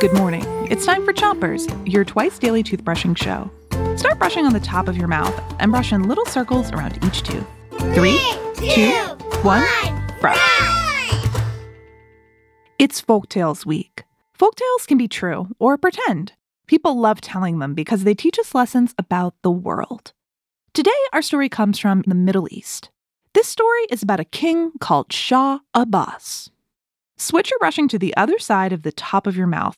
[0.00, 0.44] Good morning.
[0.70, 3.50] It's time for Chompers, your twice daily toothbrushing show.
[3.96, 7.24] Start brushing on the top of your mouth and brush in little circles around each
[7.24, 7.44] tooth.
[7.96, 8.20] Three,
[8.54, 8.92] two,
[9.42, 9.66] one,
[10.20, 10.38] brush.
[12.78, 14.04] It's Folktales Week.
[14.38, 16.34] Folktales can be true or pretend.
[16.68, 20.12] People love telling them because they teach us lessons about the world.
[20.74, 22.90] Today, our story comes from the Middle East.
[23.34, 26.50] This story is about a king called Shah Abbas.
[27.20, 29.76] Switch your brushing to the other side of the top of your mouth,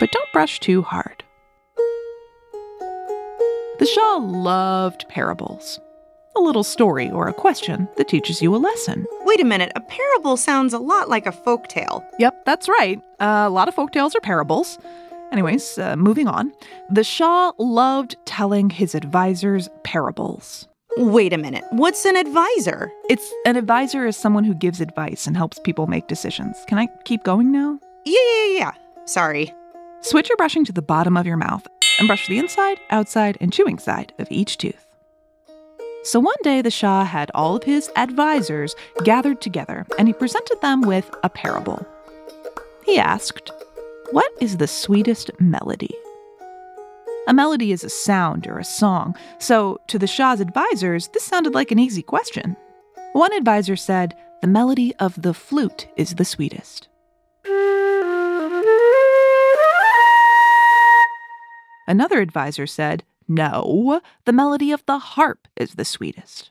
[0.00, 1.22] but don't brush too hard.
[3.78, 5.80] The Shah loved parables.
[6.36, 9.06] A little story or a question that teaches you a lesson.
[9.24, 12.04] Wait a minute, a parable sounds a lot like a folk tale.
[12.18, 13.00] Yep, that's right.
[13.20, 14.78] Uh, a lot of folktales are parables.
[15.32, 16.52] Anyways, uh, moving on.
[16.90, 20.68] The Shah loved telling his advisors parables.
[20.98, 22.92] Wait a minute, what's an advisor?
[23.08, 26.56] It's an advisor is someone who gives advice and helps people make decisions.
[26.68, 27.78] Can I keep going now?
[28.04, 28.72] Yeah, yeah, yeah.
[29.06, 29.52] Sorry.
[30.02, 31.64] Switch your brushing to the bottom of your mouth
[31.98, 34.84] and brush the inside, outside, and chewing side of each tooth.
[36.02, 40.60] So one day the Shah had all of his advisors gathered together and he presented
[40.60, 41.86] them with a parable.
[42.84, 43.52] He asked,
[44.10, 45.94] What is the sweetest melody?
[47.28, 51.54] A melody is a sound or a song, so to the Shah's advisors, this sounded
[51.54, 52.56] like an easy question.
[53.12, 56.88] One advisor said, The melody of the flute is the sweetest.
[61.92, 66.50] Another advisor said, No, the melody of the harp is the sweetest.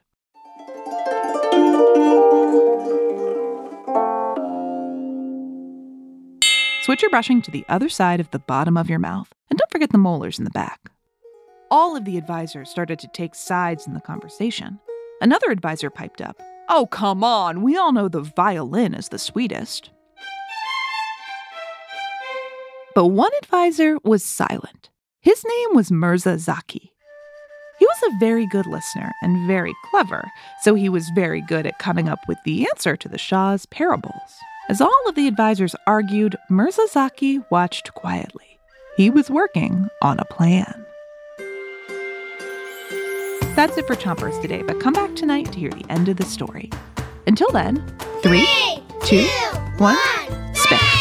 [6.84, 9.72] Switch your brushing to the other side of the bottom of your mouth, and don't
[9.72, 10.92] forget the molars in the back.
[11.72, 14.80] All of the advisors started to take sides in the conversation.
[15.22, 16.40] Another advisor piped up,
[16.70, 19.90] Oh, come on, we all know the violin is the sweetest.
[22.94, 24.81] But one advisor was silent.
[25.22, 26.92] His name was Mirza Zaki.
[27.78, 30.28] He was a very good listener and very clever,
[30.64, 34.14] so he was very good at coming up with the answer to the Shah's parables.
[34.68, 38.58] As all of the advisors argued, Mirza Zaki watched quietly.
[38.98, 40.86] He was working on a plan.
[43.56, 46.26] That's it for Chompers today, but come back tonight to hear the end of the
[46.26, 46.72] story.
[47.28, 47.84] Until then,
[48.24, 48.48] three,
[49.04, 49.28] two,
[49.78, 49.98] one,
[50.56, 51.01] spit.